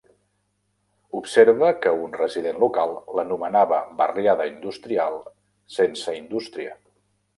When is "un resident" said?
2.05-2.57